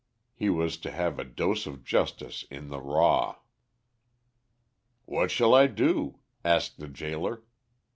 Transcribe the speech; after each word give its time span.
He 0.33 0.49
was 0.49 0.77
to 0.77 0.89
have 0.89 1.19
a 1.19 1.23
dose 1.23 1.67
of 1.67 1.83
justice 1.83 2.43
in 2.49 2.69
the 2.69 2.79
raw. 2.81 3.35
"What 5.05 5.29
shall 5.29 5.53
I 5.53 5.67
do?" 5.67 6.17
asked 6.43 6.79
the 6.79 6.87
gaoler. 6.87 7.43